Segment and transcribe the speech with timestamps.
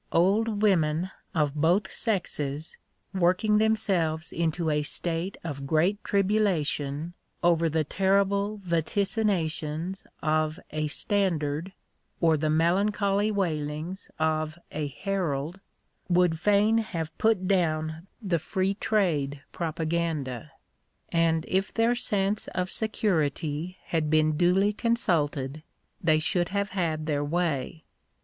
[0.13, 2.75] Old women of both sexes
[3.13, 11.71] working themselves into a state of great tribulation over the terrible vaticinations of a Standard,
[12.19, 15.59] or the melancholy waitings of a Herald,
[16.09, 20.49] would fain have put down the Free Trade propaganda;
[21.09, 25.61] and if their "sense of security" had been duly consulted,
[26.03, 27.83] they should have had their way.